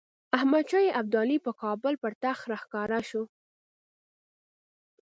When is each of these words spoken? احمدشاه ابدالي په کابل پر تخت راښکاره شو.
احمدشاه 0.37 0.85
ابدالي 0.99 1.37
په 1.45 1.51
کابل 1.61 1.93
پر 2.01 2.13
تخت 2.23 2.43
راښکاره 2.51 2.99
شو. 3.09 3.23